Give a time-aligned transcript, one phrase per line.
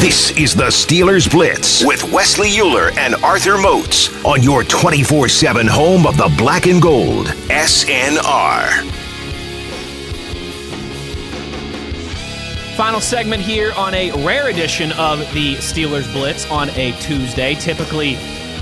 [0.00, 5.66] This is the Steelers Blitz with Wesley Euler and Arthur Moats on your 24 7
[5.66, 7.26] home of the black and gold.
[7.48, 8.88] SNR.
[12.76, 17.56] Final segment here on a rare edition of the Steelers Blitz on a Tuesday.
[17.56, 18.16] Typically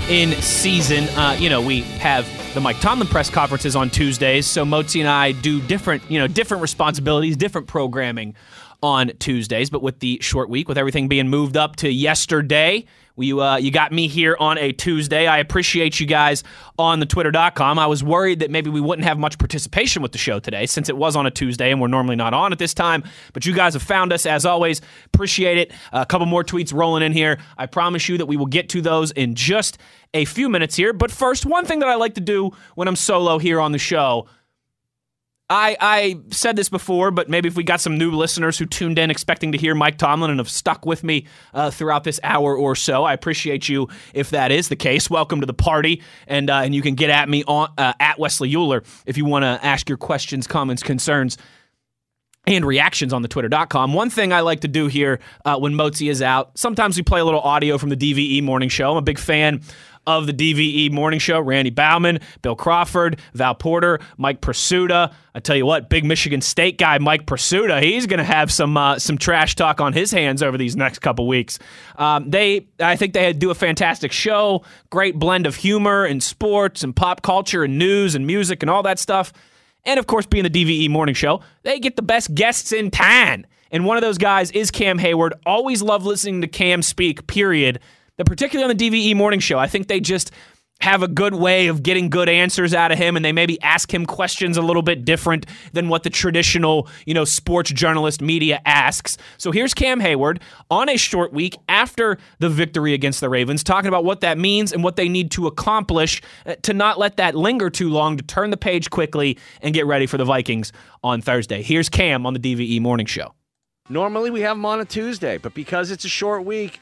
[0.09, 4.65] in season, uh, you know, we have the Mike Tomlin press conferences on Tuesdays, so
[4.65, 8.33] Mozi and I do different, you know, different responsibilities, different programming
[8.81, 9.69] on Tuesdays.
[9.69, 12.85] But with the short week, with everything being moved up to yesterday,
[13.19, 15.25] you, uh, you got me here on a Tuesday.
[15.25, 16.43] I appreciate you guys
[16.77, 17.79] on the twitter.com.
[17.79, 20.87] I was worried that maybe we wouldn't have much participation with the show today since
[20.87, 23.03] it was on a Tuesday and we're normally not on at this time.
[23.33, 24.81] But you guys have found us as always.
[25.05, 25.71] Appreciate it.
[25.91, 27.39] A couple more tweets rolling in here.
[27.57, 29.79] I promise you that we will get to those in just
[30.13, 30.93] a few minutes here.
[30.93, 33.79] But first, one thing that I like to do when I'm solo here on the
[33.79, 34.27] show
[35.49, 38.99] I, I said this before, but maybe if we got some new listeners who tuned
[38.99, 42.55] in expecting to hear Mike Tomlin and have stuck with me uh, throughout this hour
[42.55, 45.09] or so, I appreciate you if that is the case.
[45.09, 48.19] Welcome to the party, and uh, and you can get at me on uh, at
[48.19, 51.37] Wesley Euler if you want to ask your questions, comments, concerns.
[52.45, 53.93] And reactions on the twitter.com.
[53.93, 57.19] One thing I like to do here uh, when Mozi is out, sometimes we play
[57.19, 58.91] a little audio from the DVE morning show.
[58.91, 59.59] I'm a big fan
[60.07, 61.39] of the DVE morning show.
[61.39, 65.13] Randy Bauman, Bill Crawford, Val Porter, Mike Prisuta.
[65.35, 68.75] I tell you what, big Michigan State guy Mike Prisuta, he's going to have some
[68.75, 71.59] uh, some trash talk on his hands over these next couple weeks.
[71.97, 74.63] Um, they, I think they do a fantastic show.
[74.89, 78.81] Great blend of humor and sports and pop culture and news and music and all
[78.83, 79.33] that stuff.
[79.85, 83.45] And of course, being the DVE morning show, they get the best guests in town.
[83.69, 85.31] And one of those guys is Cam Heyward.
[85.45, 87.79] Always love listening to Cam speak, period
[88.17, 90.31] that particularly on the DVE morning show, I think they just
[90.79, 93.91] have a good way of getting good answers out of him and they maybe ask
[93.91, 98.61] him questions a little bit different than what the traditional, you know, sports journalist media
[98.65, 99.17] asks.
[99.37, 100.39] So here's Cam Heyward
[100.69, 104.71] on a short week after the victory against the Ravens talking about what that means
[104.71, 108.23] and what they need to accomplish uh, to not let that linger too long to
[108.23, 110.71] turn the page quickly and get ready for the Vikings
[111.03, 111.63] on Thursday.
[111.63, 113.33] Here's Cam on the DVE morning show.
[113.89, 116.79] Normally we have him on a Tuesday, but because it's a short week,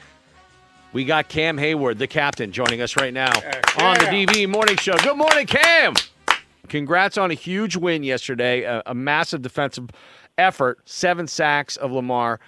[0.95, 3.27] we got Cam Heyward, the captain, joining us right now
[3.77, 4.95] on the DVE Morning Show.
[4.99, 5.93] Good morning, Cam.
[6.69, 9.89] Congrats on a huge win yesterday, a, a massive defensive
[10.37, 12.39] effort, seven sacks of Lamar.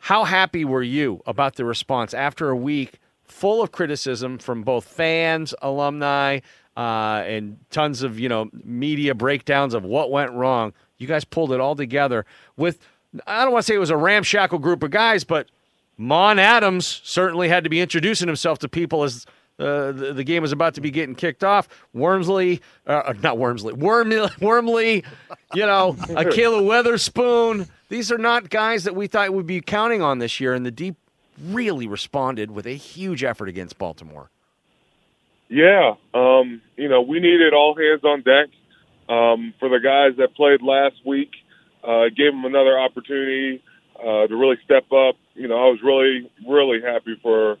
[0.00, 4.84] How happy were you about the response after a week full of criticism from both
[4.84, 6.40] fans, alumni,
[6.76, 10.74] uh, and tons of you know media breakdowns of what went wrong?
[10.98, 12.26] You guys pulled it all together
[12.58, 12.78] with.
[13.26, 15.48] I don't want to say it was a ramshackle group of guys, but
[15.96, 19.26] Mon Adams certainly had to be introducing himself to people as
[19.58, 21.68] uh, the, the, game was about to be getting kicked off.
[21.94, 25.04] Wormsley, uh, not Wormsley, Wormley, Wormley,
[25.54, 27.68] you know, Ahkello Witherspoon.
[27.88, 30.72] These are not guys that we thought we'd be counting on this year, and the
[30.72, 30.96] deep
[31.40, 34.30] really responded with a huge effort against Baltimore.
[35.48, 38.48] Yeah, um, you know, we needed all hands on deck
[39.08, 41.30] um, for the guys that played last week.
[41.84, 43.62] Uh, gave them another opportunity
[43.98, 45.16] uh, to really step up.
[45.34, 47.58] You know, I was really, really happy for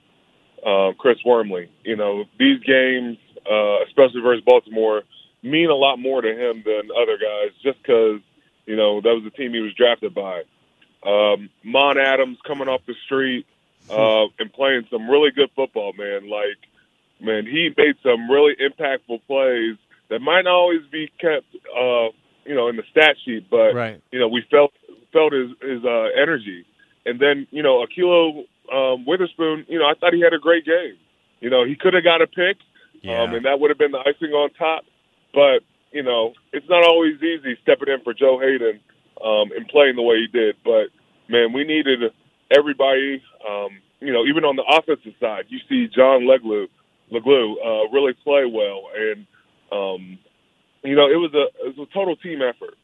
[0.64, 1.70] uh, Chris Wormley.
[1.84, 3.18] You know, these games,
[3.50, 5.02] uh, especially versus Baltimore,
[5.42, 8.20] mean a lot more to him than other guys just because,
[8.66, 10.42] you know, that was the team he was drafted by.
[11.04, 13.46] Um, Mon Adams coming off the street
[13.90, 16.30] uh, and playing some really good football, man.
[16.30, 16.56] Like,
[17.20, 19.76] man, he made some really impactful plays
[20.08, 21.46] that might not always be kept,
[21.76, 22.08] uh,
[22.46, 24.00] you know, in the stat sheet, but right.
[24.10, 24.72] you know, we felt
[25.14, 26.66] felt his his uh, energy.
[27.06, 30.66] And then you know Ahkello um, Witherspoon, you know I thought he had a great
[30.66, 30.98] game.
[31.40, 32.58] You know he could have got a pick,
[33.00, 33.22] yeah.
[33.22, 34.84] um, and that would have been the icing on top.
[35.32, 38.80] But you know it's not always easy stepping in for Joe Haden
[39.24, 40.56] um, and playing the way he did.
[40.64, 40.90] But
[41.28, 42.12] man, we needed
[42.50, 43.22] everybody.
[43.48, 46.68] Um, you know, even on the offensive side, you see John Leglue,
[47.10, 49.26] Leglue uh, really play well, and
[49.72, 50.18] um,
[50.82, 52.74] you know it was a it was a total team effort.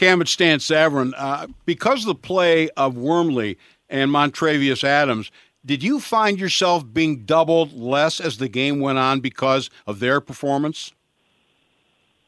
[0.00, 1.12] Cam, it's Stan Savran.
[1.14, 3.58] Uh, because of the play of Wormley
[3.90, 5.30] and Montravius Adams,
[5.66, 10.22] did you find yourself being doubled less as the game went on because of their
[10.22, 10.94] performance?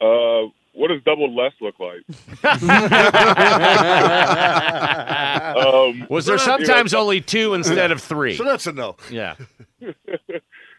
[0.03, 2.03] Uh, what does double less look like?
[5.57, 8.37] um, Was there sometimes you know, only two instead of three?
[8.37, 8.97] So that's a no.
[9.11, 9.37] Yeah.
[9.81, 9.95] you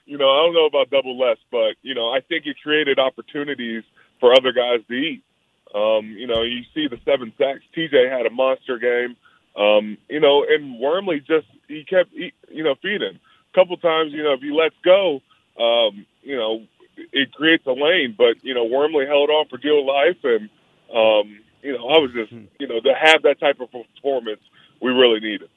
[0.06, 3.82] know, I don't know about double less, but you know, I think it created opportunities
[4.20, 5.24] for other guys to eat.
[5.74, 7.62] Um, you know, you see the seven sacks.
[7.76, 9.16] TJ had a monster game.
[9.56, 13.20] Um, you know, and Wormley just he kept you know feeding.
[13.20, 15.22] A couple times, you know, if he lets go,
[15.60, 16.64] um, you know,
[17.12, 18.16] it creates a lane.
[18.18, 20.50] But you know, Wormley held on for dear life, and
[20.94, 24.42] um, you know, I was just you know to have that type of performance
[24.82, 25.50] we really needed.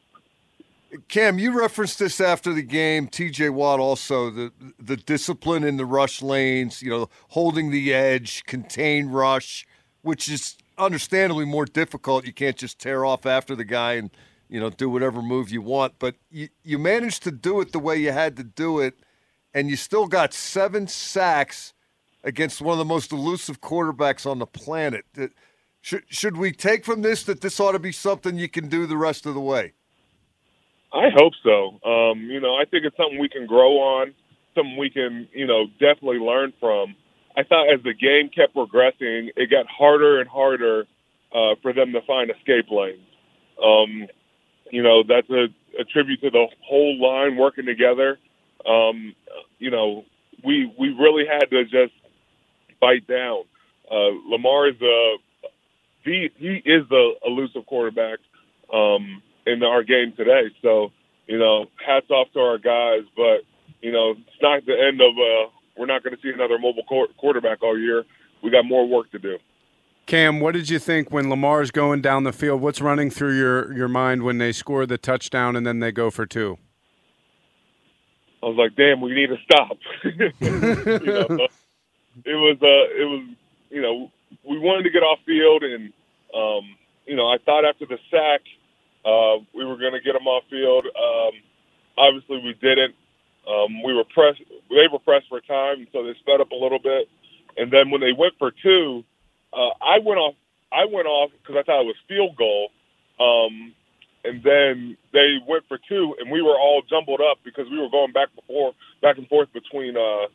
[1.09, 3.09] Cam, you referenced this after the game.
[3.09, 3.51] T.J.
[3.51, 6.83] Watt also the the discipline in the rush lanes.
[6.83, 9.67] You know, holding the edge, contain rush,
[10.07, 12.25] which is understandably more difficult.
[12.25, 14.11] You can't just tear off after the guy and
[14.49, 15.95] you know do whatever move you want.
[15.99, 18.95] But you you managed to do it the way you had to do it,
[19.53, 21.75] and you still got seven sacks
[22.23, 25.05] against one of the most elusive quarterbacks on the planet.
[25.81, 28.87] Should should we take from this that this ought to be something you can do
[28.87, 29.73] the rest of the way?
[30.93, 31.81] I hope so.
[31.89, 34.15] Um, you know, I think it's something we can grow on,
[34.55, 36.95] something we can, you know, definitely learn from.
[37.37, 40.87] I thought as the game kept progressing, it got harder and harder
[41.35, 43.01] uh, for them to find escape lanes.
[43.63, 44.07] Um,
[44.71, 45.47] you know, that's a,
[45.81, 48.19] a tribute to the whole line working together.
[48.69, 49.15] Um,
[49.59, 50.05] you know,
[50.45, 51.93] we we really had to just
[52.81, 53.45] bite down.
[53.91, 55.17] Uh, Lamar is a
[56.05, 58.19] he he is the elusive quarterback.
[58.73, 60.51] Um, in our game today.
[60.61, 60.91] So,
[61.27, 63.47] you know, hats off to our guys, but
[63.81, 65.15] you know, it's not the end of.
[65.17, 66.85] Uh, we're not going to see another mobile
[67.19, 68.05] quarterback all year.
[68.43, 69.39] We got more work to do.
[70.07, 72.61] Cam, what did you think when Lamar's going down the field?
[72.61, 76.11] What's running through your, your mind when they score the touchdown and then they go
[76.11, 76.59] for two?
[78.43, 81.49] I was like, "Damn, we need to stop." you know,
[82.25, 83.27] it was, uh, it was,
[83.71, 84.13] you know,
[84.49, 85.93] we wanted to get off field, and
[86.33, 86.77] um,
[87.07, 88.43] you know, I thought after the sack,
[89.05, 90.87] uh, we were going to get them off field.
[90.87, 91.33] Um,
[91.99, 92.95] obviously, we didn't.
[93.47, 94.43] Um, we were pressed.
[94.71, 97.09] They were pressed for time, so they sped up a little bit.
[97.57, 99.05] And then when they went for two,
[99.53, 100.35] uh, I went off.
[100.73, 102.71] I went off because I thought it was field goal.
[103.19, 103.73] Um,
[104.25, 107.89] and then they went for two, and we were all jumbled up because we were
[107.89, 110.27] going back before, back and forth between uh,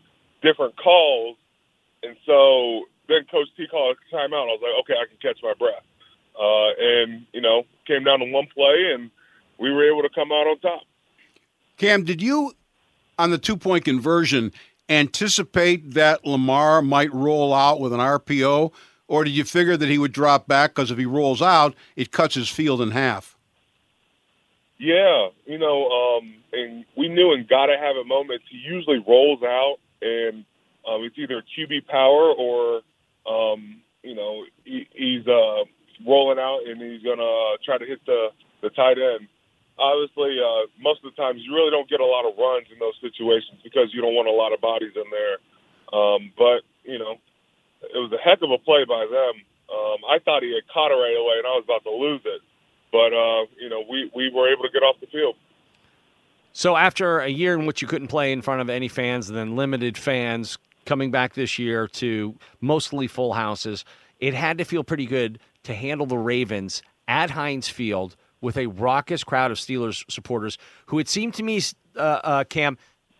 [0.41, 1.35] different calls.
[2.01, 4.47] And so then Coach T called a timeout.
[4.47, 5.83] I was like, okay, I can catch my breath.
[6.39, 9.11] Uh, and, you know, came down to one play, and
[9.59, 10.83] we were able to come out on top.
[11.77, 12.53] Cam, did you,
[13.21, 14.51] on the two point conversion,
[14.89, 18.73] anticipate that Lamar might roll out with an RPO,
[19.07, 22.11] or did you figure that he would drop back because if he rolls out, it
[22.11, 23.37] cuts his field in half?
[24.79, 29.43] Yeah, you know, um, and we knew in gotta have it moments he usually rolls
[29.43, 30.43] out, and
[30.89, 32.81] um, it's either QB power or,
[33.29, 35.63] um, you know, he, he's uh,
[36.07, 38.29] rolling out and he's to try to hit the,
[38.63, 39.27] the tight end.
[39.81, 42.77] Obviously, uh, most of the times you really don't get a lot of runs in
[42.77, 45.41] those situations because you don't want a lot of bodies in there.
[45.89, 47.17] Um, but, you know,
[47.81, 49.41] it was a heck of a play by them.
[49.73, 52.21] Um, I thought he had caught it right away and I was about to lose
[52.25, 52.41] it.
[52.91, 55.35] But, uh, you know, we, we were able to get off the field.
[56.53, 59.37] So after a year in which you couldn't play in front of any fans and
[59.37, 63.85] then limited fans coming back this year to mostly full houses,
[64.19, 68.67] it had to feel pretty good to handle the Ravens at Heinz Field with a
[68.67, 70.57] raucous crowd of Steelers supporters
[70.87, 71.61] who it seemed to me,
[71.95, 72.77] uh, uh, Cam,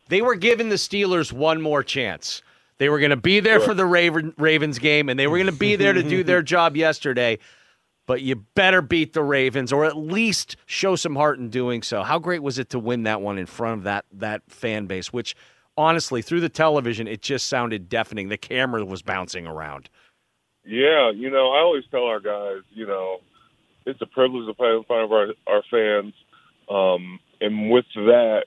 [0.09, 2.41] they were giving the Steelers one more chance.
[2.79, 5.45] They were going to be there for the Raven, Ravens game, and they were going
[5.45, 7.37] to be there to do their job yesterday.
[8.07, 12.01] But you better beat the Ravens, or at least show some heart in doing so.
[12.01, 15.13] How great was it to win that one in front of that that fan base?
[15.13, 15.35] Which,
[15.77, 18.29] honestly, through the television, it just sounded deafening.
[18.29, 19.89] The camera was bouncing around.
[20.65, 23.19] Yeah, you know, I always tell our guys, you know,
[23.85, 26.13] it's a privilege to play in front of our our fans,
[26.69, 28.45] um, and with that,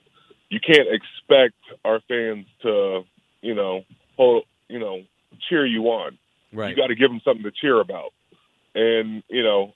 [0.49, 3.03] you can't expect our fans to,
[3.41, 3.83] you know,
[4.15, 5.01] hold, you know,
[5.49, 6.17] cheer you on.
[6.53, 6.69] Right.
[6.69, 8.13] You got to give them something to cheer about,
[8.73, 9.73] and you know,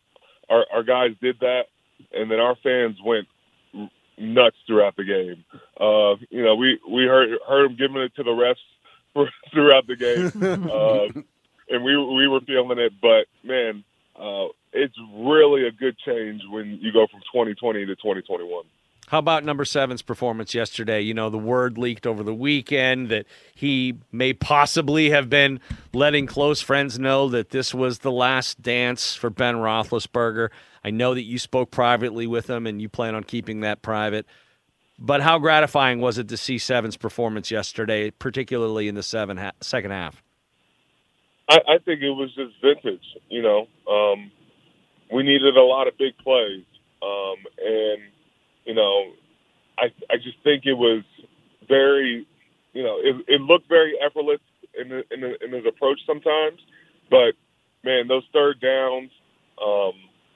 [0.49, 1.65] our our guys did that,
[2.13, 3.27] and then our fans went
[4.17, 5.43] nuts throughout the game.
[5.79, 8.55] Uh, you know, we we heard heard them giving it to the refs
[9.13, 10.31] for, throughout the game.
[10.69, 11.21] Uh,
[11.71, 12.93] and we we were feeling it.
[13.01, 13.83] But man,
[14.15, 18.65] uh, it's really a good change when you go from 2020 to 2021.
[19.07, 21.01] How about number seven's performance yesterday?
[21.01, 25.59] You know, the word leaked over the weekend that he may possibly have been
[25.93, 30.49] letting close friends know that this was the last dance for Ben Roethlisberger.
[30.83, 34.27] I know that you spoke privately with him and you plan on keeping that private.
[34.99, 39.53] But how gratifying was it to see Seven's performance yesterday, particularly in the seven ha-
[39.61, 40.21] second half?
[41.49, 43.17] I, I think it was just vintage.
[43.29, 44.29] You know, um,
[45.11, 46.65] we needed a lot of big plays,
[47.01, 48.01] um, and
[48.65, 49.11] you know,
[49.77, 51.03] I I just think it was
[51.67, 52.27] very,
[52.73, 54.39] you know, it, it looked very effortless
[54.79, 56.59] in the, in, the, in his approach sometimes,
[57.09, 57.33] but
[57.83, 59.11] man, those third downs,
[59.63, 59.93] um,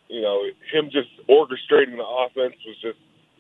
[0.10, 3.00] you know, him just orchestrating the offense was just,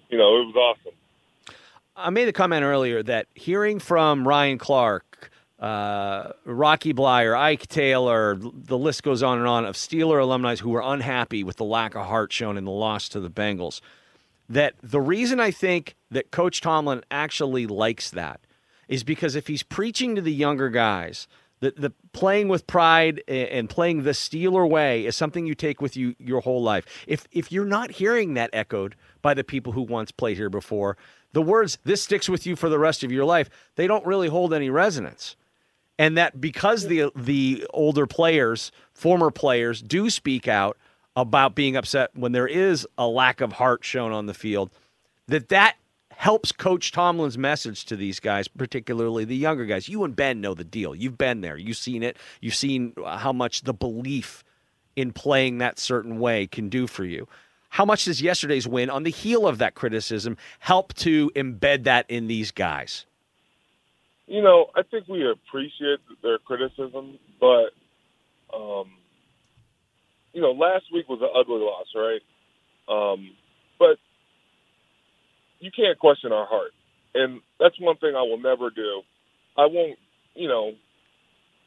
[0.10, 1.56] you know, it was awesome.
[1.96, 5.30] I made a comment earlier that hearing from Ryan Clark
[5.63, 10.72] uh, Rocky Bleier, Ike Taylor, the list goes on and on of Steeler alumni who
[10.72, 13.79] were unhappy with the lack of heart shown in the loss to the Bengals.
[14.50, 18.41] that the reason I think that Coach Tomlin actually likes that
[18.88, 21.27] is because if he's preaching to the younger guys,
[21.62, 25.96] that the playing with pride and playing the Steeler way is something you take with
[25.96, 26.86] you your whole life.
[27.08, 30.98] If if you're not hearing that echoed by the people who once played here before,
[31.32, 34.27] the words "this sticks with you for the rest of your life" they don't really
[34.27, 35.38] hold any resonance.
[36.03, 40.77] And that because the the older players, former players, do speak out
[41.15, 44.69] about being upset when there is a lack of heart shown on the field,
[45.29, 45.77] that that
[46.10, 49.88] helps Coach Tomlin's message to these guys, particularly the younger guys.
[49.88, 50.93] You and Ben know the deal.
[50.93, 51.55] You've been there.
[51.55, 52.17] You've seen it.
[52.41, 54.43] You've seen how much the belief
[54.98, 57.29] in playing that certain way can do for you.
[57.69, 62.05] How much does yesterday's win, on the heel of that criticism, help to embed that
[62.10, 63.05] in these guys?
[64.27, 67.72] You know, I think we appreciate their criticism, but
[68.56, 68.88] um,
[70.34, 72.22] you know, last week was an ugly loss, right?
[72.88, 73.32] Um,
[73.80, 73.98] but
[75.60, 76.72] you can't question our heart,
[77.13, 79.01] and that's one thing I will never do.
[79.58, 80.00] I won't,
[80.36, 80.72] you know,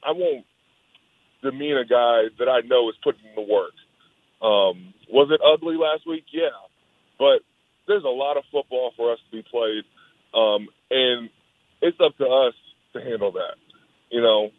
[0.03, 0.45] I won't
[1.43, 3.73] demean a guy that I know is putting in the work.
[4.43, 6.25] Um, was it ugly last week?
[6.33, 6.57] Yeah,
[7.19, 7.41] but
[7.87, 9.85] there's a lot of football for us to be played,
[10.35, 11.31] um, and
[11.87, 12.55] it's up to us
[12.93, 13.57] to handle that.
[14.11, 14.51] You know,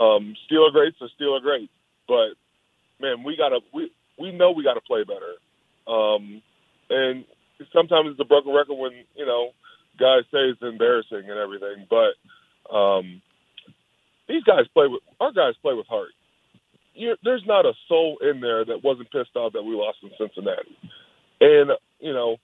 [0.00, 1.72] um, Steeler greats are Steeler greats,
[2.08, 2.34] but
[3.00, 5.36] man, we gotta we we know we gotta play better.
[5.86, 6.42] Um,
[6.88, 7.24] and
[7.72, 9.50] sometimes it's a broken record when you know
[9.98, 13.20] guys say it's embarrassing and everything, but um,
[14.28, 16.10] these guys play with our guys play with heart.
[16.94, 20.10] You're, there's not a soul in there that wasn't pissed off that we lost in
[20.18, 20.76] Cincinnati,
[21.40, 22.36] and you know,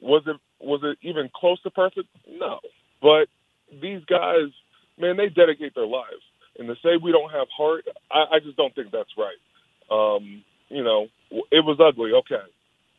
[0.00, 2.08] was it was it even close to perfect?
[2.28, 2.60] No,
[3.00, 3.28] but
[3.80, 4.50] these guys,
[4.98, 6.22] man, they dedicate their lives,
[6.58, 9.38] and to say we don't have heart, I, I just don't think that's right.
[9.90, 12.44] Um, you know, it was ugly, okay.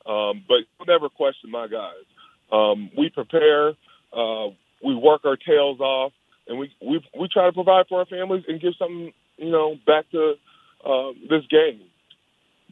[0.05, 2.05] Um, but never question my guys.
[2.51, 3.69] Um, we prepare,
[4.11, 4.47] uh,
[4.83, 6.11] we work our tails off,
[6.47, 9.75] and we, we we try to provide for our families and give something, you know,
[9.87, 10.33] back to
[10.85, 11.81] uh, this game.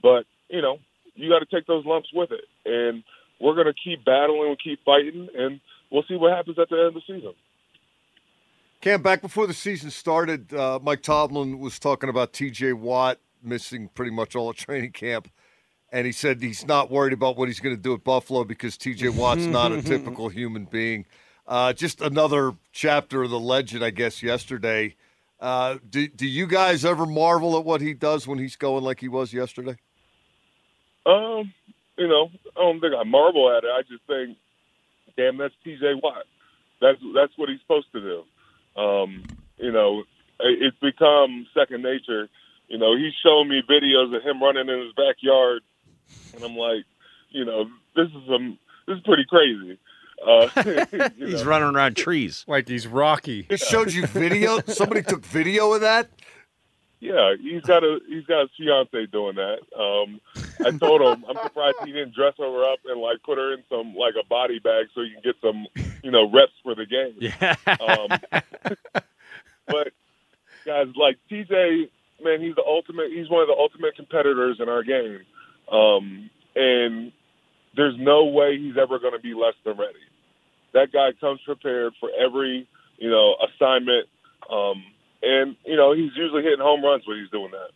[0.01, 0.77] But you know,
[1.15, 3.03] you got to take those lumps with it, and
[3.39, 6.77] we're going to keep battling, we keep fighting, and we'll see what happens at the
[6.77, 7.33] end of the season.
[8.81, 12.73] Cam, back before the season started, uh, Mike Tomlin was talking about T.J.
[12.73, 15.29] Watt missing pretty much all of training camp.
[15.91, 18.77] And he said he's not worried about what he's going to do at Buffalo because
[18.77, 21.05] TJ Watt's not a typical human being.
[21.47, 24.95] Uh, just another chapter of the legend, I guess, yesterday.
[25.39, 28.99] Uh, do, do you guys ever marvel at what he does when he's going like
[28.99, 29.75] he was yesterday?
[31.05, 31.53] Um,
[31.97, 33.69] you know, I don't think I marvel at it.
[33.69, 34.37] I just think,
[35.17, 36.23] damn, that's TJ Watt.
[36.79, 38.23] That's that's what he's supposed to do.
[38.75, 39.23] Um,
[39.57, 40.03] you know,
[40.39, 42.29] it's become second nature
[42.71, 45.61] you know, he's showing me videos of him running in his backyard,
[46.33, 46.85] and I'm like,
[47.29, 47.65] you know,
[47.97, 49.77] this is some this is pretty crazy.
[50.25, 50.47] Uh,
[51.17, 51.49] he's know.
[51.49, 53.45] running around trees like he's Rocky.
[53.49, 54.61] It showed you video.
[54.67, 56.11] Somebody took video of that.
[57.01, 59.59] Yeah, he's got a he's got a fiance doing that.
[59.77, 60.21] Um,
[60.59, 63.63] I told him I'm surprised he didn't dress her up and like put her in
[63.69, 65.67] some like a body bag so you can get some
[66.03, 67.15] you know reps for the game.
[67.19, 67.55] Yeah.
[67.67, 68.19] Um,
[69.67, 69.93] but
[70.65, 71.89] guys like TJ
[72.23, 73.11] man, he's the ultimate.
[73.11, 75.21] He's one of the ultimate competitors in our game,
[75.71, 77.11] um, and
[77.75, 79.99] there's no way he's ever going to be less than ready.
[80.73, 82.67] That guy comes prepared for every
[82.97, 84.07] you know assignment,
[84.49, 84.83] um,
[85.21, 87.71] and you know he's usually hitting home runs when he's doing that.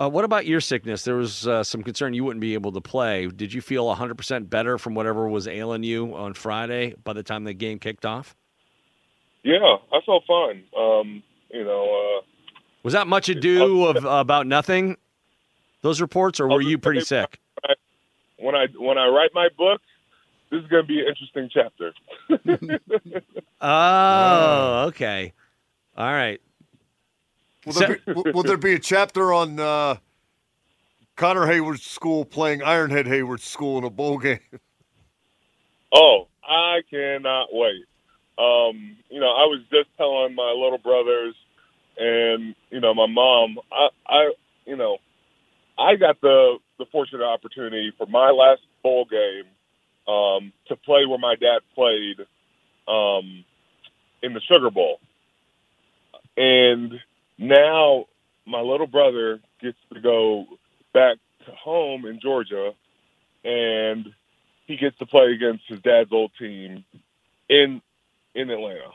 [0.00, 1.04] Uh, what about your sickness?
[1.04, 3.26] There was uh, some concern you wouldn't be able to play.
[3.26, 7.44] Did you feel 100% better from whatever was ailing you on Friday by the time
[7.44, 8.34] the game kicked off?
[9.42, 10.64] Yeah, I felt fine.
[10.76, 12.22] Um, you know, uh,
[12.82, 14.96] was that much ado of uh, about nothing?
[15.82, 17.38] Those reports, or were you pretty sick?
[18.38, 19.80] When I when I write my book,
[20.50, 21.92] this is going to be an interesting chapter.
[23.60, 25.32] oh, okay,
[25.96, 26.40] all right.
[27.66, 29.96] Will there, be, will there be a chapter on uh,
[31.16, 34.40] Connor Heyward's school playing Ironhead Heyward's school in a bowl game?
[35.92, 37.84] Oh, I cannot wait.
[38.38, 41.34] Um, you know, I was just telling my little brothers
[42.00, 44.32] and you know my mom i i
[44.66, 44.98] you know
[45.78, 49.44] i got the the fortunate opportunity for my last bowl game
[50.12, 52.20] um to play where my dad played
[52.88, 53.44] um
[54.22, 54.98] in the sugar bowl
[56.36, 56.92] and
[57.40, 58.04] now
[58.46, 60.44] my little brother gets to go
[60.94, 61.16] back
[61.46, 62.72] to home in georgia
[63.44, 64.06] and
[64.66, 66.84] he gets to play against his dad's old team
[67.48, 67.82] in
[68.34, 68.92] in atlanta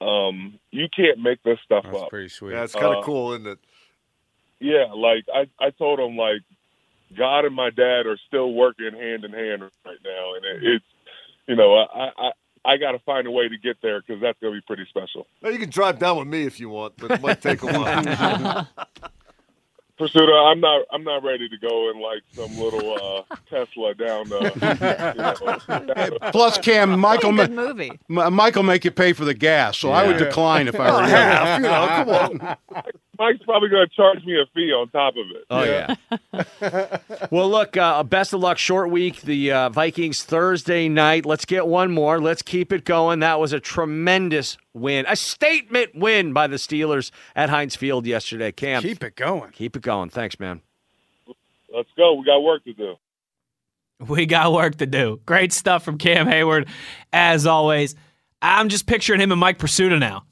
[0.00, 1.92] um, you can't make this stuff up.
[1.92, 2.10] That's up.
[2.10, 2.52] Pretty sweet.
[2.52, 3.58] Yeah, it's kind of uh, cool, isn't it?
[4.60, 6.42] Yeah, like I, I told him like
[7.16, 10.84] God and my dad are still working hand in hand right now, and it, it's
[11.46, 12.30] you know, I I,
[12.68, 14.84] I got to find a way to get there because that's going to be pretty
[14.90, 15.26] special.
[15.40, 17.66] Well, you can drive down with me if you want, but it might take a
[17.66, 18.68] while.
[19.98, 24.32] Prisuta, I'm not I'm not ready to go in like some little uh, Tesla down.
[24.32, 27.90] Uh, you know, Plus, Cam, Michael, Good ma- movie.
[28.08, 31.02] M- Michael make you pay for the gas, so I would decline if I were
[31.02, 31.08] you.
[31.08, 32.84] Half, you know, come on.
[33.18, 35.44] Mike's probably going to charge me a fee on top of it.
[35.50, 36.98] Oh yeah.
[37.30, 37.76] well, look.
[37.76, 38.58] Uh, best of luck.
[38.58, 39.22] Short week.
[39.22, 41.26] The uh, Vikings Thursday night.
[41.26, 42.20] Let's get one more.
[42.20, 43.20] Let's keep it going.
[43.20, 48.52] That was a tremendous win, a statement win by the Steelers at Heinz Field yesterday.
[48.52, 49.50] Cam, Keep it going.
[49.50, 50.10] keep it going.
[50.10, 50.60] Thanks, man.
[51.74, 52.14] Let's go.
[52.14, 52.94] We got work to do.
[54.06, 55.20] We got work to do.
[55.26, 56.68] Great stuff from Cam Heyward,
[57.12, 57.96] as always.
[58.40, 60.24] I'm just picturing him and Mike Prisuta now.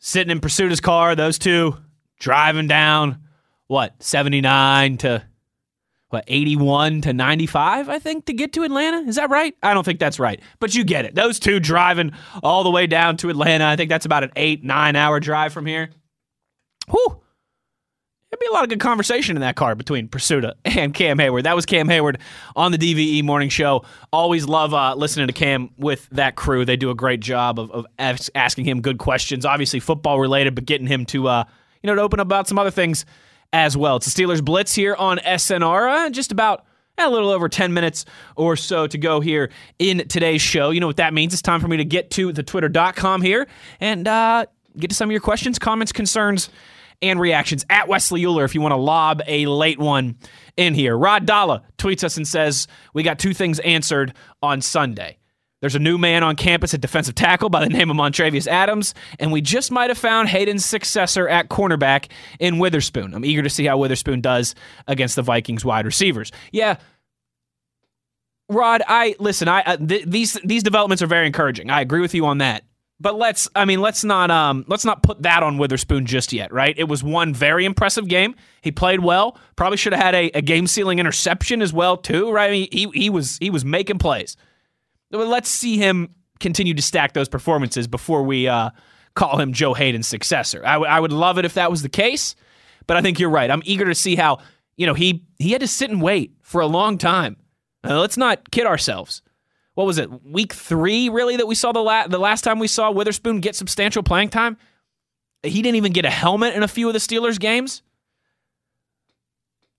[0.00, 1.76] Sitting in Prisuta's car, those two
[2.22, 3.20] driving down,
[3.66, 5.24] what, 79 to,
[6.08, 8.98] what, 81 to 95, I think, to get to Atlanta?
[9.08, 9.54] Is that right?
[9.62, 10.40] I don't think that's right.
[10.60, 11.16] But you get it.
[11.16, 12.12] Those two driving
[12.42, 13.66] all the way down to Atlanta.
[13.66, 15.90] I think that's about an eight, nine hour drive from here.
[16.88, 17.18] Whew.
[18.30, 21.42] There'd be a lot of good conversation in that car between Prisuta and Cam Heyward.
[21.42, 22.20] That was Cam Heyward
[22.54, 23.84] on the DVE Morning Show.
[24.12, 26.64] Always love uh, listening to Cam with that crew.
[26.64, 30.64] They do a great job of, of asking him good questions, obviously football related, but
[30.64, 31.44] getting him to uh,
[31.82, 33.04] you know to open up about some other things
[33.52, 33.96] as well.
[33.96, 36.06] It's the Steelers Blitz here on SNR.
[36.06, 36.64] Uh, just about
[36.98, 38.04] a little over 10 minutes
[38.36, 40.70] or so to go here in today's show.
[40.70, 41.32] You know what that means?
[41.32, 43.48] It's time for me to get to the twitter.com here
[43.80, 44.46] and uh,
[44.76, 46.50] get to some of your questions, comments, concerns,
[47.00, 50.16] and reactions at Wesley Euler if you want to lob a late one
[50.56, 50.96] in here.
[50.96, 55.18] Rod Dalla tweets us and says, We got two things answered on Sunday.
[55.62, 58.94] There's a new man on campus at defensive tackle by the name of Montravius Adams,
[59.20, 63.14] and we just might have found Haden's successor at cornerback in Witherspoon.
[63.14, 64.56] I'm eager to see how Witherspoon does
[64.88, 66.32] against the Vikings wide receivers.
[66.50, 66.78] Yeah,
[68.48, 69.46] Rod, I listen.
[69.48, 71.70] I uh, th- these these developments are very encouraging.
[71.70, 72.64] I agree with you on that.
[73.00, 76.52] But let's, I mean, let's not, um, let's not put that on Witherspoon just yet,
[76.52, 76.72] right?
[76.78, 78.36] It was one very impressive game.
[78.60, 79.36] He played well.
[79.56, 82.48] Probably should have had a, a game-sealing interception as well, too, right?
[82.48, 84.36] I mean, he he was he was making plays.
[85.12, 88.70] Let's see him continue to stack those performances before we uh,
[89.14, 90.62] call him Joe Haden's successor.
[90.64, 92.34] I, w- I would love it if that was the case,
[92.86, 93.50] but I think you're right.
[93.50, 94.38] I'm eager to see how
[94.76, 97.36] you know he he had to sit and wait for a long time.
[97.84, 99.22] Let's not kid ourselves.
[99.74, 100.24] What was it?
[100.24, 103.54] Week three, really, that we saw the la- the last time we saw Witherspoon get
[103.56, 104.56] substantial playing time.
[105.42, 107.82] He didn't even get a helmet in a few of the Steelers games.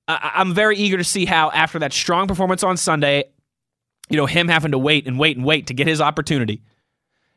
[0.07, 3.25] I- I'm very eager to see how after that strong performance on Sunday,
[4.13, 6.61] you know, him having to wait and wait and wait to get his opportunity.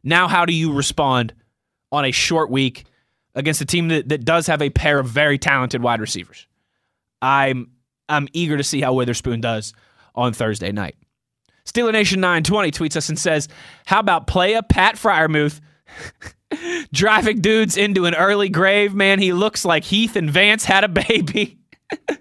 [0.05, 1.33] Now, how do you respond
[1.91, 2.85] on a short week
[3.35, 6.47] against a team that, that does have a pair of very talented wide receivers?
[7.23, 7.71] I'm
[8.11, 9.73] I'm eager to see how Witherspoon does
[10.15, 10.97] on Thursday night.
[11.65, 13.49] Steeler Nation 920 tweets us and says,
[13.87, 15.63] How about play a Pat Freiermuth
[16.93, 18.95] driving dudes into an early grave?
[18.95, 21.59] Man, he looks like Heath and Vance had a baby.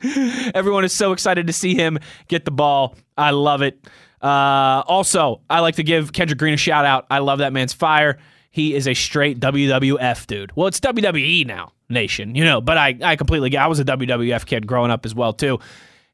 [0.55, 2.95] Everyone is so excited to see him get the ball.
[3.17, 3.85] I love it.
[4.25, 7.05] Uh, also, I like to give Kendrick Green a shout out.
[7.11, 8.17] I love that man's fire.
[8.49, 10.51] He is a straight WWF dude.
[10.55, 13.85] Well, it's WWE now, nation, you know, but I, I completely get I was a
[13.85, 15.59] WWF kid growing up as well, too.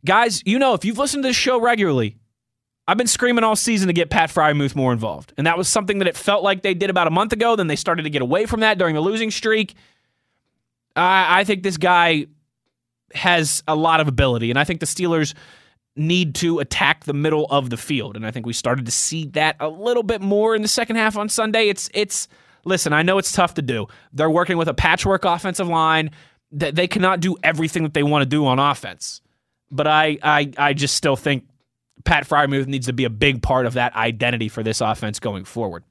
[0.04, 2.18] Guys, you know, if you've listened to this show regularly,
[2.86, 5.32] I've been screaming all season to get Pat Freiermuth more involved.
[5.38, 7.56] And that was something that it felt like they did about a month ago.
[7.56, 9.76] Then they started to get away from that during the losing streak.
[10.98, 12.26] I, I think this guy
[13.14, 14.50] has a lot of ability.
[14.50, 15.34] And I think the Steelers
[15.96, 18.16] need to attack the middle of the field.
[18.16, 20.96] And I think we started to see that a little bit more in the second
[20.96, 21.68] half on Sunday.
[21.68, 22.28] It's it's
[22.66, 23.88] listen, I know it's tough to do.
[24.14, 26.12] They're working with a patchwork offensive line.
[26.54, 29.22] That they cannot do everything that they want to do on offense.
[29.70, 31.46] But I I I just still think
[32.04, 35.46] Pat Freiermuth needs to be a big part of that identity for this offense going
[35.46, 35.84] forward.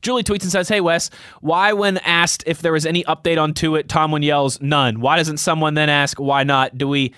[0.00, 3.54] Julie tweets and says, Hey, Wes, why, when asked if there was any update on
[3.54, 5.00] Tuitt, Tomlin yells, None.
[5.00, 6.76] Why doesn't someone then ask, Why not?
[6.76, 7.12] Do we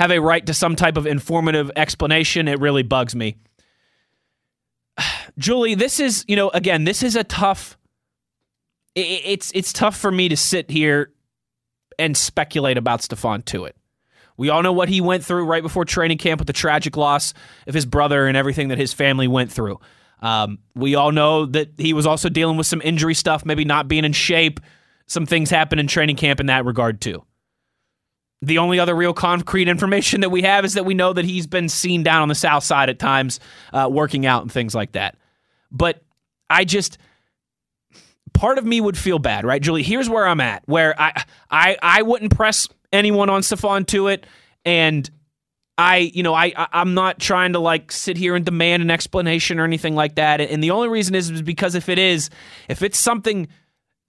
[0.00, 2.48] have a right to some type of informative explanation?
[2.48, 3.36] It really bugs me.
[5.38, 7.76] Julie, this is, you know, again, this is a tough.
[8.96, 11.12] It's it's tough for me to sit here
[11.96, 13.76] and speculate about Stephon Tuitt.
[14.36, 17.32] We all know what he went through right before training camp with the tragic loss
[17.68, 19.78] of his brother and everything that his family went through.
[20.22, 23.86] Um, we all know that he was also dealing with some injury stuff, maybe not
[23.86, 24.58] being in shape.
[25.06, 27.22] Some things happened in training camp in that regard, too.
[28.42, 31.46] The only other real concrete information that we have is that we know that he's
[31.46, 33.38] been seen down on the south side at times,
[33.72, 35.16] uh, working out and things like that.
[35.70, 36.02] But
[36.48, 36.98] I just
[38.32, 39.82] part of me would feel bad, right, Julie?
[39.82, 44.26] Here's where I'm at, where I I I wouldn't press anyone on Stephon it,
[44.64, 45.10] and
[45.80, 49.58] I, you know, I, I'm not trying to like sit here and demand an explanation
[49.58, 50.38] or anything like that.
[50.38, 52.28] And the only reason is, is because if it is,
[52.68, 53.48] if it's something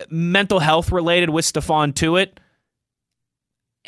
[0.09, 2.39] mental health related with Stephon Tuitt,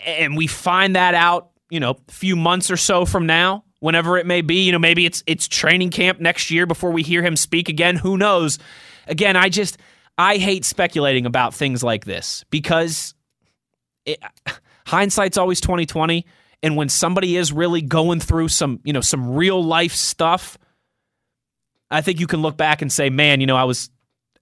[0.06, 4.18] and we find that out, you know, a few months or so from now, whenever
[4.18, 7.22] it may be, you know, maybe it's it's training camp next year before we hear
[7.22, 7.96] him speak again.
[7.96, 8.60] Who knows?
[9.08, 9.78] Again, I just
[10.18, 13.14] I hate speculating about things like this because
[14.06, 14.20] it,
[14.86, 16.26] hindsight's always 2020
[16.64, 20.58] and when somebody is really going through some, you know, some real life stuff,
[21.92, 23.92] I think you can look back and say, "Man, you know, I was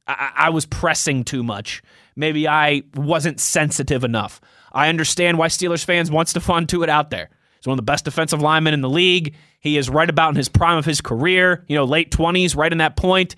[0.08, 1.82] I, I was pressing too much.
[2.16, 4.40] Maybe I wasn't sensitive enough."
[4.72, 7.30] I understand why Steelers fans wants want Stephon Tuitt out there.
[7.58, 9.36] He's one of the best defensive linemen in the league.
[9.60, 12.72] He is right about in his prime of his career, you know, late 20s, right
[12.72, 13.36] in that point.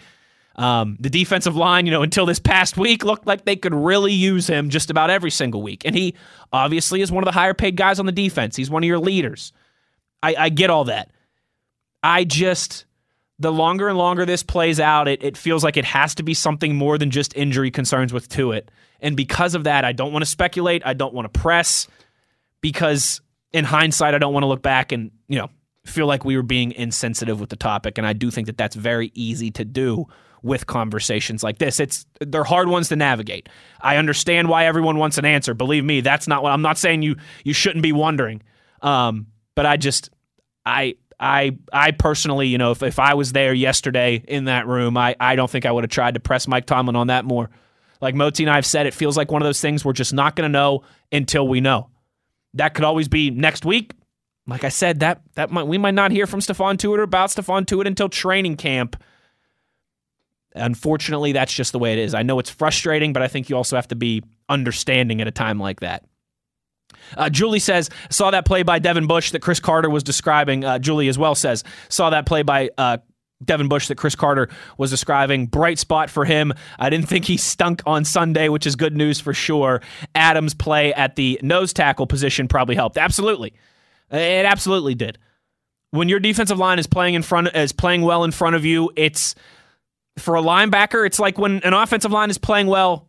[0.56, 4.14] Um, the defensive line, you know, until this past week looked like they could really
[4.14, 5.84] use him just about every single week.
[5.84, 6.14] And he
[6.54, 8.56] obviously is one of the higher paid guys on the defense.
[8.56, 9.52] He's one of your leaders.
[10.22, 11.12] I, I get all that.
[12.04, 12.86] I just,
[13.40, 16.34] the longer and longer this plays out, it, it feels like it has to be
[16.34, 18.70] something more than just injury concerns with Tuitt.
[19.04, 20.82] And because of that, I don't want to speculate.
[20.84, 21.88] I don't want to press
[22.62, 25.50] because in hindsight, I don't want to look back and, you know,
[25.86, 27.98] feel like we were being insensitive with the topic.
[27.98, 30.08] And I do think that that's very easy to do
[30.42, 31.80] with conversations like this.
[31.80, 33.50] It's they're hard ones to navigate.
[33.82, 35.54] I understand why everyone wants an answer.
[35.54, 38.42] Believe me, that's not what I'm not saying you you shouldn't be wondering.
[38.82, 40.10] Um, but I just
[40.66, 44.98] I I I personally, you know, if, if I was there yesterday in that room,
[44.98, 47.50] I, I don't think I would have tried to press Mike Tomlin on that more.
[48.04, 50.14] Like Moti and I have said, it feels like one of those things we're just
[50.14, 51.90] not going to know until we know.
[52.54, 53.94] That could always be next week.
[54.46, 57.30] Like I said, that that might we might not hear from Stephon Tuitt or about
[57.30, 59.02] Stephon Tuitt until training camp.
[60.54, 62.14] Unfortunately, that's just the way it is.
[62.14, 65.32] I know it's frustrating, but I think you also have to be understanding at a
[65.32, 66.04] time like that.
[67.16, 70.66] Uh, Julie says, saw that play by Devin Bush that Chris Carter was describing.
[70.66, 72.98] Uh, Julie as well says, saw that play by uh,
[73.46, 75.48] Devin Bush that Chris Carter was describing.
[75.48, 76.54] Bright spot for him.
[76.80, 79.82] I didn't think he stunk on Sunday, which is good news for sure.
[80.16, 82.98] Adams' play at the nose tackle position probably helped.
[82.98, 83.54] Absolutely.
[84.12, 85.18] It absolutely did.
[85.92, 88.92] When your defensive line is playing in front is playing well in front of you,
[88.96, 89.36] it's
[90.18, 93.08] for a linebacker, it's like when an offensive line is playing well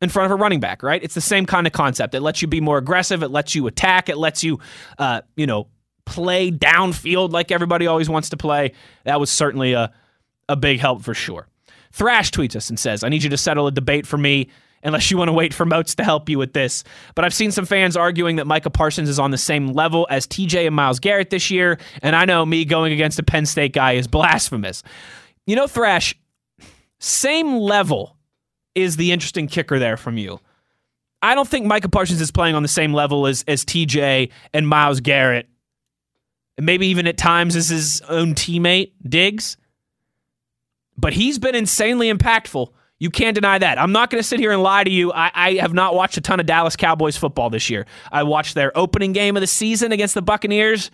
[0.00, 1.02] in front of a running back, right?
[1.02, 2.14] It's the same kind of concept.
[2.14, 3.22] It lets you be more aggressive.
[3.22, 4.08] It lets you attack.
[4.08, 4.60] It lets you,
[4.98, 5.68] uh, you know,
[6.06, 8.72] play downfield like everybody always wants to play.
[9.04, 9.92] That was certainly a,
[10.48, 11.46] a big help for sure.
[11.92, 14.48] Thrash tweets us and says, I need you to settle a debate for me
[14.82, 16.84] unless you want to wait for Moats to help you with this.
[17.14, 20.26] But I've seen some fans arguing that Micah Parsons is on the same level as
[20.26, 23.72] TJ and Myles Garrett this year, and I know me going against a Penn State
[23.72, 24.82] guy is blasphemous.
[25.46, 26.14] You know, Thrash,
[27.00, 28.16] same level
[28.74, 30.38] is the interesting kicker there from you.
[31.22, 34.68] I don't think Micah Parsons is playing on the same level as, as TJ and
[34.68, 35.48] Myles Garrett
[36.56, 39.56] and maybe even at times as his own teammate, Diggs.
[40.96, 42.68] But he's been insanely impactful.
[42.98, 43.78] You can't deny that.
[43.78, 45.12] I'm not going to sit here and lie to you.
[45.12, 47.84] I, I, have not watched a ton of Dallas Cowboys football this year.
[48.10, 50.90] I watched their opening game of the season against the Buccaneers,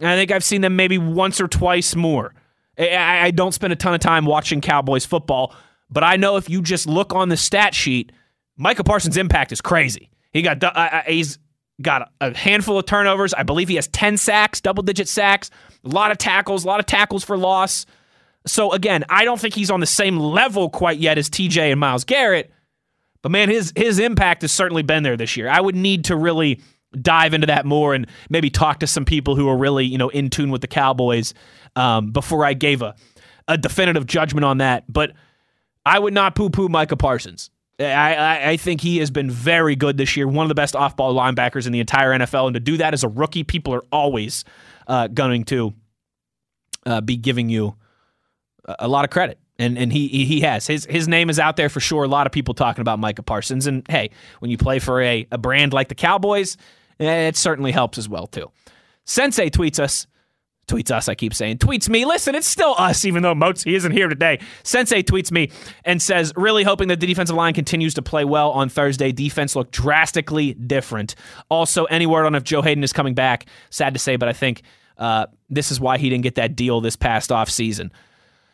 [0.00, 2.34] I think I've seen them maybe once or twice more.
[2.78, 5.54] I, I don't spend a ton of time watching Cowboys football,
[5.90, 8.12] but I know if you just look on the stat sheet,
[8.56, 10.10] Micah Parsons' impact is crazy.
[10.32, 11.38] He got uh, he's
[11.82, 13.34] got a handful of turnovers.
[13.34, 15.50] I believe he has 10 sacks, double digit sacks,
[15.84, 17.86] a lot of tackles, a lot of tackles for loss.
[18.46, 21.80] So again, I don't think he's on the same level quite yet as TJ and
[21.80, 22.52] Myles Garrett,
[23.22, 25.48] but man, his his impact has certainly been there this year.
[25.48, 26.60] I would need to really
[27.00, 30.08] dive into that more and maybe talk to some people who are really, you know,
[30.10, 31.34] in tune with the Cowboys
[31.74, 32.94] um, before I gave a,
[33.48, 34.84] a definitive judgment on that.
[34.88, 35.12] But
[35.84, 37.50] I would not poo poo Micah Parsons.
[37.78, 40.26] I, I, think he has been very good this year.
[40.26, 42.46] One of the best off ball linebackers in the entire NFL.
[42.46, 44.44] And to do that as a rookie, people are always
[44.86, 45.74] uh, going to
[46.86, 47.76] uh, be giving you
[48.64, 49.38] a, a lot of credit.
[49.58, 52.04] And and he he has his his name is out there for sure.
[52.04, 53.66] A lot of people talking about Micah Parsons.
[53.66, 54.10] And hey,
[54.40, 56.58] when you play for a, a brand like the Cowboys,
[57.00, 58.50] eh, it certainly helps as well too.
[59.04, 60.06] Sensei tweets us
[60.66, 62.04] tweets us, I keep saying, tweets me.
[62.04, 64.40] Listen, it's still us, even though Moats isn't here today.
[64.62, 65.50] Sensei tweets me
[65.84, 69.12] and says, really hoping that the defensive line continues to play well on Thursday.
[69.12, 71.14] Defense looked drastically different.
[71.48, 73.46] Also, any word on if Joe Haden is coming back?
[73.70, 74.62] Sad to say, but I think
[74.98, 77.92] uh, this is why he didn't get that deal this past off season.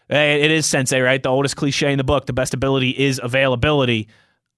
[0.09, 1.23] It is Sensei, right?
[1.23, 2.27] The oldest cliche in the book.
[2.27, 4.09] The best ability is availability.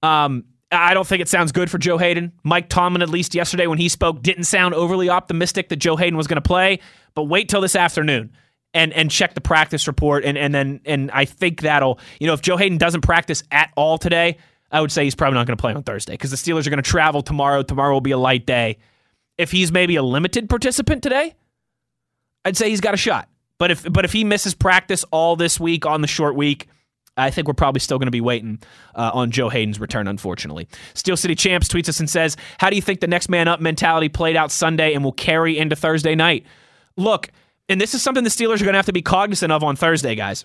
[0.03, 2.33] Um, I don't think it sounds good for Joe Haden.
[2.43, 6.17] Mike Tomlin, at least yesterday when he spoke, didn't sound overly optimistic that Joe Haden
[6.17, 6.81] was going to play.
[7.15, 8.33] But wait till this afternoon
[8.73, 12.35] and and check the practice report, and and then and I think that'll you know
[12.35, 14.39] if Joe Haden doesn't practice at all today,
[14.71, 16.71] I would say he's probably not going to play on Thursday because the Steelers are
[16.71, 17.63] going to travel tomorrow.
[17.63, 18.79] Tomorrow will be a light day,
[19.39, 21.35] if he's maybe a limited participant today,
[22.45, 23.29] I'd say he's got a shot.
[23.59, 26.69] But if but if he misses practice all this week on the short week,
[27.17, 28.61] I think we're probably still going to be waiting
[28.95, 30.69] uh, on Joe Haden's return, unfortunately.
[30.95, 33.61] Steel City Champs tweets us and says, How do you think the next man up
[33.61, 36.45] mentality played out Sunday and will carry into Thursday night?
[36.97, 37.31] Look,
[37.69, 39.77] and this is something the Steelers are going to have to be cognizant of on
[39.77, 40.45] Thursday, guys.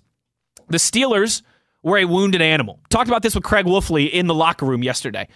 [0.67, 1.41] The Steelers
[1.81, 2.79] were a wounded animal.
[2.89, 5.27] Talked about this with Craig Wolfley in the locker room yesterday.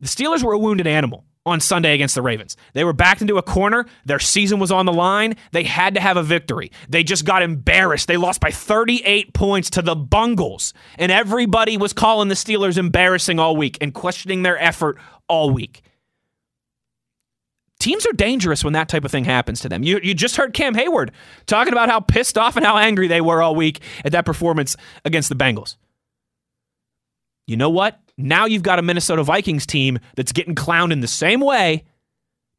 [0.00, 2.56] The Steelers were a wounded animal on Sunday against the Ravens.
[2.74, 3.86] They were backed into a corner.
[4.04, 5.36] Their season was on the line.
[5.52, 6.70] They had to have a victory.
[6.88, 8.08] They just got embarrassed.
[8.08, 10.74] They lost by 38 points to the Bungles.
[10.98, 14.98] And everybody was calling the Steelers embarrassing all week and questioning their effort
[15.28, 15.82] all week.
[17.78, 19.82] Teams are dangerous when that type of thing happens to them.
[19.82, 21.10] You, you just heard Cam Heyward
[21.46, 24.76] talking about how pissed off and how angry they were all week at that performance
[25.06, 25.76] against the Bengals.
[27.46, 27.98] You know what?
[28.22, 31.84] Now you've got a Minnesota Vikings team that's getting clowned in the same way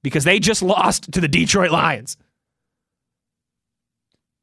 [0.03, 2.17] because they just lost to the Detroit Lions.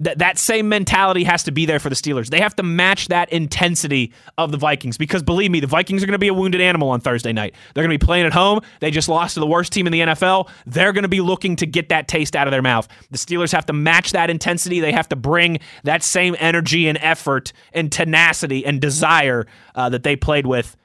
[0.01, 2.31] That that same mentality has to be there for the Steelers.
[2.31, 6.07] They have to match that intensity of the Vikings because believe me, the Vikings are
[6.07, 7.57] going to be a wounded animal on Thursday night.
[7.75, 8.61] They're going to be playing at home.
[8.79, 10.51] They just lost to the worst team in the NFL.
[10.67, 12.87] They're going to be looking to get that taste out of their mouth.
[13.11, 14.79] The Steelers have to match that intensity.
[14.79, 20.05] They have to bring that same energy and effort and tenacity and desire uh, that
[20.05, 20.77] they played with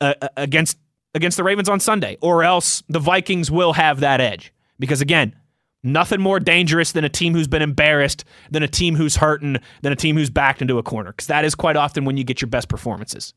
[0.00, 0.78] uh, uh, against
[1.14, 4.52] against the Ravens on Sunday, or else the Vikings will have that edge.
[4.78, 5.34] Because again,
[5.82, 9.92] nothing more dangerous than a team who's been embarrassed, than a team who's hurting, than
[9.92, 11.10] a team who's backed into a corner.
[11.12, 13.34] Because that is quite often when you get your best performances.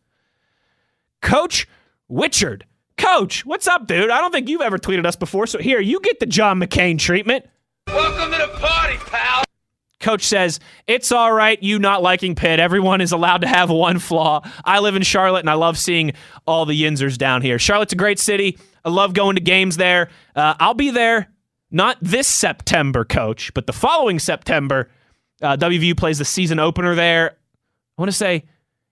[1.21, 1.67] Coach
[2.07, 2.65] Wichard.
[2.97, 4.11] Coach, what's up, dude?
[4.11, 6.99] I don't think you've ever tweeted us before, so here, you get the John McClane
[6.99, 7.45] treatment.
[7.87, 9.42] Welcome to the party, pal.
[10.03, 12.59] Coach says, It's all right, you not liking Pitt.
[12.59, 14.41] Everyone is allowed to have one flaw.
[14.63, 16.11] I live in Charlotte and I love seeing
[16.45, 17.57] all the Yinzers down here.
[17.57, 18.59] Charlotte's a great city.
[18.85, 20.09] I love going to games there.
[20.35, 21.29] Uh, I'll be there
[21.71, 24.89] not this September, coach, but the following September.
[25.41, 27.37] Uh, WVU plays the season opener there.
[27.97, 28.43] I want to say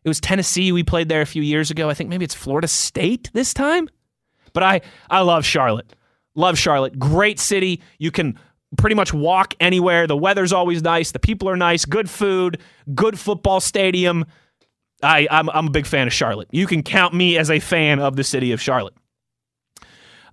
[0.04, 1.90] it was Tennessee we played there a few years ago.
[1.90, 3.90] I think maybe it's Florida State this time.
[4.54, 5.94] But I, I love Charlotte.
[6.36, 6.98] Love Charlotte.
[6.98, 7.82] Great city.
[8.00, 8.40] You can
[8.78, 10.08] pretty much walk anywhere.
[10.08, 11.12] The weather's always nice.
[11.12, 11.86] The people are nice.
[11.86, 12.60] Good food.
[12.94, 14.26] Good football stadium.
[15.04, 16.48] I, I'm, I'm a big fan of Charlotte.
[16.52, 18.94] You can count me as a fan of the city of Charlotte.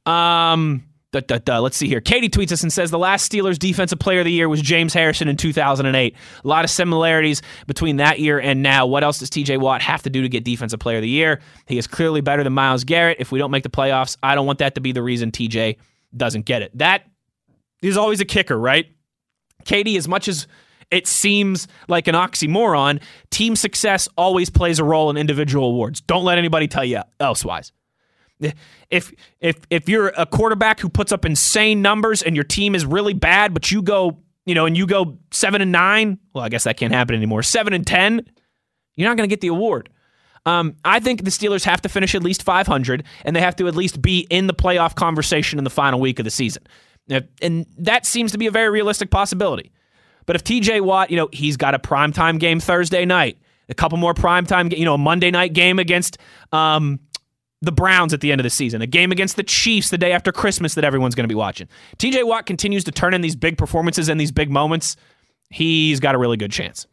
[0.06, 1.58] Um, Da, da, da.
[1.60, 2.02] Let's see here.
[2.02, 4.92] Katie tweets us and says the last Steelers defensive player of the year was James
[4.92, 6.14] Harrison in 2008.
[6.44, 8.86] A lot of similarities between that year and now.
[8.86, 11.40] What else does TJ Watt have to do to get defensive player of the year?
[11.66, 13.16] He is clearly better than Myles Garrett.
[13.20, 15.78] If we don't make the playoffs, I don't want that to be the reason TJ
[16.14, 16.76] doesn't get it.
[16.76, 17.04] That
[17.82, 18.86] is always a kicker, right?
[19.64, 20.46] Katie, as much as
[20.90, 26.00] it seems like an oxymoron, team success always plays a role in individual awards.
[26.00, 27.72] Don't let anybody tell you elsewise
[28.90, 32.86] if if if you're a quarterback who puts up insane numbers and your team is
[32.86, 36.48] really bad, but you go, you know, and you go seven and nine, well, I
[36.48, 37.42] guess that can't happen anymore.
[37.42, 38.24] Seven and ten,
[38.94, 39.90] you're not going to get the award.
[40.46, 43.68] Um, I think the Steelers have to finish at least 500, and they have to
[43.68, 46.62] at least be in the playoff conversation in the final week of the season.
[47.42, 49.72] And that seems to be a very realistic possibility.
[50.26, 53.96] But if TJ Watt, you know, he's got a primetime game Thursday night, a couple
[53.96, 56.18] more primetime, you know, a Monday night game against
[56.52, 57.00] um,
[57.62, 60.12] the Browns at the end of the season, a game against the Chiefs the day
[60.12, 61.66] after Christmas that everyone's going to be watching.
[61.96, 64.96] TJ Watt continues to turn in these big performances and these big moments.
[65.50, 66.86] He's got a really good chance.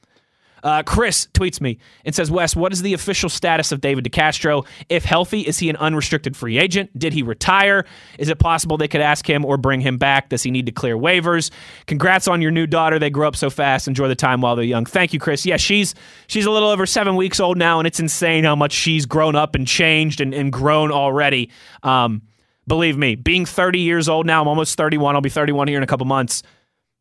[0.66, 4.66] Uh, Chris tweets me and says, Wes, what is the official status of David DeCastro?
[4.90, 6.98] If healthy, is he an unrestricted free agent?
[6.98, 7.86] Did he retire?
[8.18, 10.30] Is it possible they could ask him or bring him back?
[10.30, 11.52] Does he need to clear waivers?
[11.86, 12.98] Congrats on your new daughter.
[12.98, 13.88] They grow up so fast.
[13.88, 14.88] Enjoy the time while they're young.
[14.88, 15.46] Thank you, Chris.
[15.46, 15.94] Yeah, she's
[16.26, 19.36] she's a little over seven weeks old now, and it's insane how much she's grown
[19.36, 21.52] up and changed and, and grown already.
[21.84, 22.24] Um,
[22.66, 25.14] believe me, being 30 years old now, I'm almost 31.
[25.14, 26.42] I'll be 31 here in a couple months.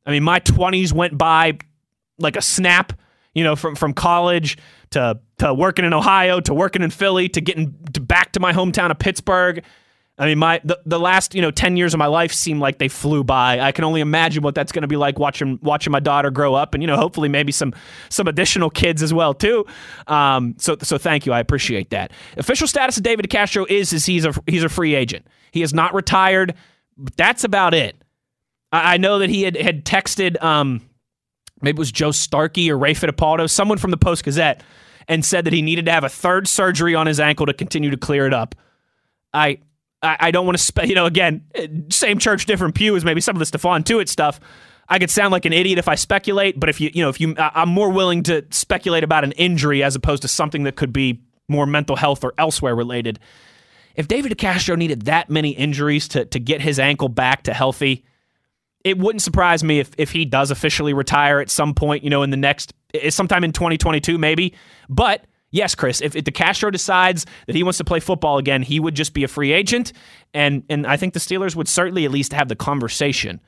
[0.04, 1.56] I mean, my 20s went by
[2.18, 2.92] like a snap
[3.34, 4.56] you know, from from college
[4.90, 8.52] to to working in Ohio to working in Philly to getting to back to my
[8.52, 9.64] hometown of Pittsburgh.
[10.16, 12.78] I mean, my the, the last you know ten years of my life seem like
[12.78, 13.58] they flew by.
[13.60, 16.54] I can only imagine what that's going to be like watching watching my daughter grow
[16.54, 17.74] up, and you know, hopefully maybe some
[18.10, 19.66] some additional kids as well too.
[20.06, 22.12] Um, so so thank you, I appreciate that.
[22.36, 25.26] Official status of David Castro is is he's a he's a free agent.
[25.50, 26.54] He is not retired.
[26.96, 27.96] But that's about it.
[28.72, 30.42] I, I know that he had had texted.
[30.42, 30.80] Um,
[31.64, 34.62] maybe it was Joe Starkey or Ray Fittipaldo, someone from the Post Gazette,
[35.08, 37.90] and said that he needed to have a third surgery on his ankle to continue
[37.90, 38.54] to clear it up.
[39.32, 39.58] I
[40.06, 43.22] I, don't want to, spe- you know, again, eh, same church, different pew as maybe
[43.22, 44.38] some of the Stephon Tuitt stuff.
[44.86, 47.20] I could sound like an idiot if I speculate, but if you, you know, if
[47.20, 50.92] you, I'm more willing to speculate about an injury as opposed to something that could
[50.92, 53.18] be more mental health or elsewhere related.
[53.94, 58.04] if David DeCastro needed that many injuries to to get his ankle back to healthy,
[58.84, 62.22] it wouldn't surprise me if if he does officially retire at some point, you know,
[62.22, 62.72] in the next
[63.08, 64.54] sometime in 2022 maybe.
[64.88, 68.78] But yes, Chris, if, if DeCastro decides that he wants to play football again, he
[68.78, 69.92] would just be a free agent,
[70.34, 73.40] and and I think the Steelers would certainly at least have the conversation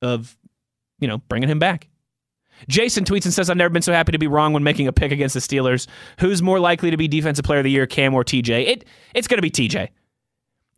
[0.00, 0.36] of,
[0.98, 1.88] you know, bringing him back.
[2.68, 4.92] Jason tweets and says, I've never been so happy to be wrong when making a
[4.92, 5.86] pick against the Steelers.
[6.20, 8.66] Who's more likely to be Defensive Player of the Year, Cam or TJ?
[8.68, 8.84] It,
[9.14, 9.88] it's going to be TJ.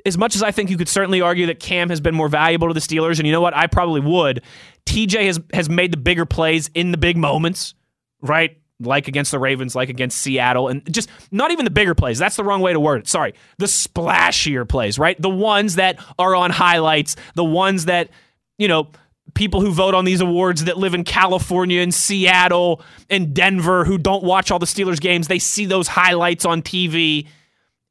[0.06, 2.68] As much as I think you could certainly argue that Cam has been more valuable
[2.68, 3.56] to the Steelers, and you know what?
[3.56, 4.42] I probably would.
[4.86, 7.74] TJ has, has made the bigger plays in the big moments,
[8.20, 8.58] right?
[8.80, 12.18] Like against the Ravens, like against Seattle, and just not even the bigger plays.
[12.18, 13.08] That's the wrong way to word it.
[13.08, 13.34] Sorry.
[13.58, 15.20] The splashier plays, right?
[15.20, 18.10] The ones that are on highlights, the ones that,
[18.58, 18.90] you know,
[19.34, 23.98] people who vote on these awards that live in California and Seattle and Denver who
[23.98, 27.26] don't watch all the Steelers games, they see those highlights on TV.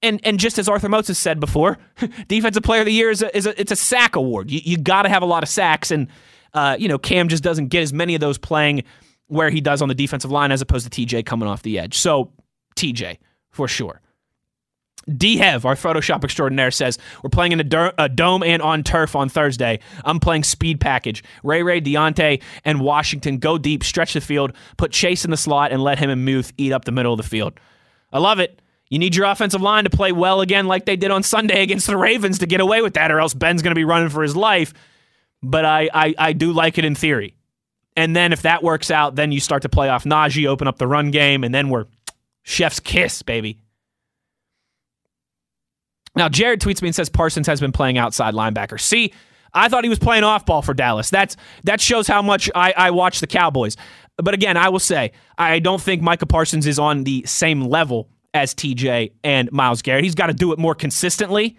[0.03, 1.79] And and just as Arthur Moats has said before,
[2.27, 4.51] Defensive Player of the Year is a, is a it's a sack award.
[4.51, 6.07] You you got to have a lot of sacks, and
[6.53, 8.83] uh, you know Cam just doesn't get as many of those playing
[9.27, 11.97] where he does on the defensive line as opposed to TJ coming off the edge.
[11.97, 12.31] So
[12.75, 13.17] TJ
[13.49, 14.01] for sure.
[15.09, 19.27] Dhev, our Photoshop extraordinaire, says we're playing in a, a, dome and on turf on
[19.27, 19.79] Thursday.
[20.05, 21.23] I'm playing speed package.
[21.43, 25.73] Ray Ray, Diontae, and Washington go deep, stretch the field, put Chase in the slot,
[25.73, 27.59] and let him and Muth eat up the middle of the field.
[28.13, 28.61] I love it.
[28.93, 31.87] You need your offensive line to play well again, like they did on Sunday against
[31.87, 34.21] the Ravens, to get away with that, or else Ben's going to be running for
[34.21, 34.71] his life.
[35.41, 37.33] But I, I, I do like it in theory.
[37.97, 40.77] And then if that works out, then you start to play off Najee, open up
[40.77, 41.85] the run game, and then we're
[42.43, 43.57] chef's kiss, baby.
[46.15, 48.79] Now, Jared tweets me and says Parsons has been playing outside linebacker.
[48.79, 49.11] See,
[49.55, 51.09] I thought he was playing off ball for Dallas.
[51.09, 53.75] That's that shows how much I, I watch the Cowboys.
[54.17, 58.07] But again, I will say I don't think Micah Parsons is on the same level
[58.33, 60.03] as TJ and Myles Garrett.
[60.03, 61.57] He's got to do it more consistently.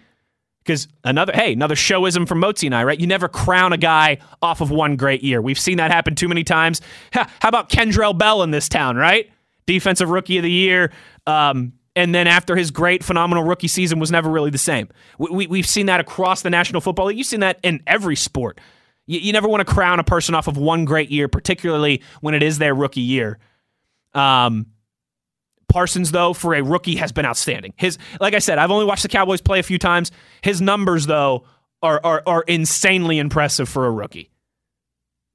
[0.63, 2.99] Because another, hey, another showism from Motzi and I, right?
[2.99, 5.39] You never crown a guy off of one great year.
[5.39, 6.81] We've seen that happen too many times.
[7.11, 9.29] How about Kendrell Bell in this town, right?
[9.67, 10.91] Defensive Rookie of the Year.
[11.27, 14.89] Um, and then after his great, phenomenal rookie season was never really the same.
[15.17, 17.17] We, we, have seen that across the National Football League.
[17.17, 18.59] You've seen that in every sport.
[19.05, 22.33] You, you, never want to crown a person off of one great year, particularly when
[22.33, 23.39] it is their rookie year.
[24.13, 24.65] Um,
[25.67, 27.73] Parsons, though, for a rookie, has been outstanding.
[27.77, 30.11] His, like I said, I've only watched the Cowboys play a few times.
[30.41, 31.45] His numbers, though,
[31.81, 34.31] are are, are insanely impressive for a rookie.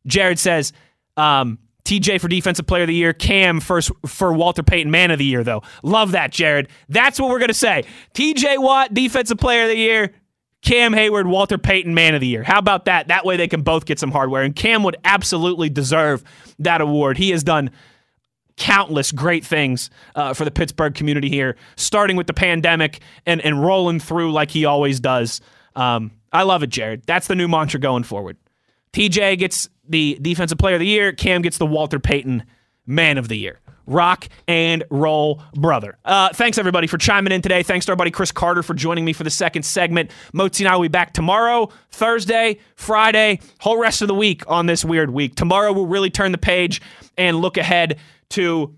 [0.06, 0.72] Jared says,
[1.16, 3.12] um, TJ for Defensive Player of the Year.
[3.12, 5.62] Cam first for Walter Payton Man of the Year, though.
[5.82, 6.68] Love that, Jared.
[6.88, 7.84] That's what we're to say.
[8.14, 10.12] TJ Watt, Defensive Player of the Year.
[10.62, 12.42] Cam Heyward, Walter Payton Man of the Year.
[12.42, 13.08] How about that?
[13.08, 14.42] That way they can both get some hardware.
[14.42, 16.22] And Cam would absolutely deserve
[16.58, 17.16] that award.
[17.16, 17.70] He has done
[18.60, 23.64] countless great things uh, for the Pittsburgh community here, starting with the pandemic and, and
[23.64, 25.40] rolling through like he always does.
[25.74, 27.02] Um, I love it, Jared.
[27.06, 28.36] That's the new mantra going forward.
[28.92, 31.12] TJ gets the Defensive Player of the Year.
[31.12, 32.44] Cam gets the Walter Payton
[32.86, 33.58] Man of the Year.
[33.86, 35.96] Rock and roll, brother.
[36.04, 37.62] Uh, thanks, everybody, for chiming in today.
[37.62, 40.10] Thanks to our buddy Chris Carter for joining me for the second segment.
[40.32, 44.66] Motzi and I will be back tomorrow, Thursday, Friday, whole rest of the week on
[44.66, 45.34] this weird week.
[45.34, 46.80] Tomorrow, we'll really turn the page
[47.16, 47.98] and look ahead
[48.30, 48.76] to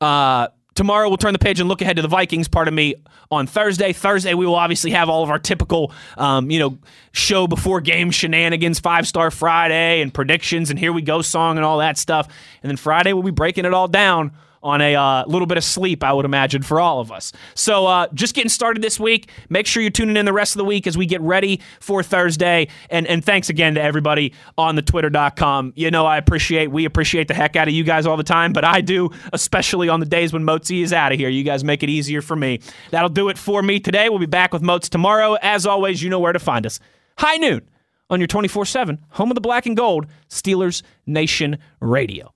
[0.00, 2.48] uh, Tomorrow we'll turn the page and look ahead to the Vikings.
[2.48, 2.96] Part of me
[3.30, 3.94] on Thursday.
[3.94, 6.78] Thursday we will obviously have all of our typical, um, you know,
[7.12, 11.64] show before game shenanigans, five star Friday and predictions and here we go song and
[11.64, 12.28] all that stuff.
[12.62, 14.32] And then Friday we'll be breaking it all down
[14.66, 17.32] on a uh, little bit of sleep, I would imagine, for all of us.
[17.54, 19.30] So uh, just getting started this week.
[19.48, 22.02] Make sure you're tuning in the rest of the week as we get ready for
[22.02, 22.68] Thursday.
[22.90, 25.72] And, and thanks again to everybody on the twitter.com.
[25.76, 28.52] You know, I appreciate, we appreciate the heck out of you guys all the time,
[28.52, 31.28] but I do, especially on the days when Motzi is out of here.
[31.28, 32.60] You guys make it easier for me.
[32.90, 34.08] That'll do it for me today.
[34.08, 35.36] We'll be back with Moats tomorrow.
[35.40, 36.80] As always, you know where to find us.
[37.18, 37.68] High noon
[38.10, 42.35] on your 24 7, home of the black and gold, Steelers Nation Radio.